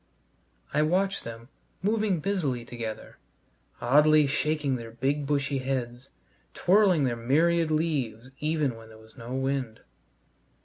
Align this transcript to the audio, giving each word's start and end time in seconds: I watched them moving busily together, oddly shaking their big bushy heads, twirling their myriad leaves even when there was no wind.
I 0.73 0.81
watched 0.81 1.23
them 1.23 1.49
moving 1.83 2.21
busily 2.21 2.65
together, 2.65 3.19
oddly 3.79 4.25
shaking 4.25 4.75
their 4.75 4.89
big 4.89 5.27
bushy 5.27 5.59
heads, 5.59 6.09
twirling 6.55 7.03
their 7.03 7.15
myriad 7.15 7.69
leaves 7.69 8.31
even 8.39 8.75
when 8.75 8.89
there 8.89 8.97
was 8.97 9.15
no 9.15 9.35
wind. 9.35 9.81